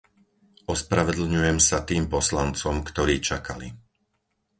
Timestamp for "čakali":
3.29-3.67